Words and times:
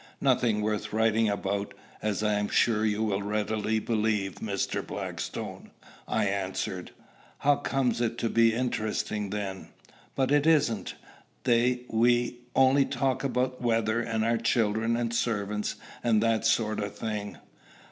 "Nothing 0.19 0.61
worth 0.63 0.93
writing 0.93 1.29
about, 1.29 1.75
as 2.01 2.23
I 2.23 2.33
am 2.39 2.47
sure 2.49 2.83
you 2.83 3.03
will 3.03 3.21
readily 3.21 3.77
believe, 3.77 4.37
Mr. 4.39 4.83
Blackstone," 4.83 5.69
I 6.07 6.25
answered. 6.25 6.89
"How 7.37 7.57
comes 7.57 8.01
it 8.01 8.17
to 8.17 8.27
be 8.27 8.51
interesting, 8.51 9.29
then?" 9.29 9.67
"But 10.15 10.31
it 10.31 10.47
isn't. 10.47 10.95
They 11.43 11.81
we 11.87 12.39
only 12.55 12.85
talk 12.85 13.23
about 13.23 13.59
the 13.61 13.67
weather 13.67 14.01
and 14.01 14.25
our 14.25 14.37
children 14.39 14.97
and 14.97 15.13
servants, 15.13 15.75
and 16.03 16.23
that 16.23 16.47
sort 16.47 16.79
of 16.79 16.95
thing." 16.97 17.37